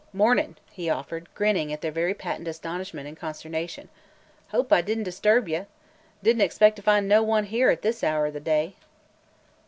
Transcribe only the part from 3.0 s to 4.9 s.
and consternation. "Hope I